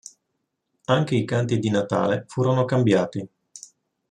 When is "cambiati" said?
2.65-3.29